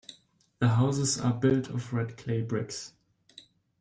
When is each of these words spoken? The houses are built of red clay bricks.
The 0.57 0.67
houses 0.69 1.19
are 1.19 1.31
built 1.31 1.69
of 1.69 1.93
red 1.93 2.17
clay 2.17 2.41
bricks. 2.41 2.93